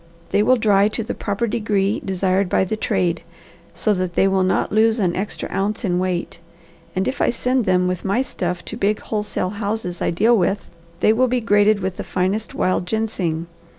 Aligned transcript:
They 0.31 0.41
will 0.41 0.55
dry 0.55 0.87
to 0.87 1.03
the 1.03 1.13
proper 1.13 1.45
degree 1.45 2.01
desired 2.03 2.49
by 2.49 2.63
the 2.63 2.75
trade, 2.75 3.21
so 3.75 3.93
that 3.93 4.15
they 4.15 4.27
will 4.27 4.41
not 4.41 4.71
lose 4.71 4.97
an 4.97 5.15
extra 5.15 5.47
ounce 5.51 5.85
in 5.85 5.99
weight, 5.99 6.39
and 6.95 7.07
if 7.07 7.21
I 7.21 7.29
send 7.29 7.65
them 7.65 7.87
with 7.87 8.03
my 8.03 8.23
stuff 8.23 8.65
to 8.65 8.75
big 8.75 8.99
wholesale 8.99 9.51
houses 9.51 10.01
I 10.01 10.09
deal 10.09 10.35
with, 10.35 10.67
they 11.01 11.13
will 11.13 11.27
be 11.27 11.39
graded 11.39 11.81
with 11.81 11.97
the 11.97 12.03
finest 12.03 12.55
wild 12.55 12.87
ginseng. 12.87 13.45